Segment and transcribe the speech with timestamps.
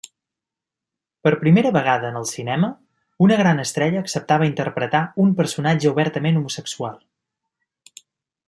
[1.27, 2.69] Per primera vegada en el cinema,
[3.27, 6.99] una gran estrella acceptava interpretar un personatge obertament homosexual.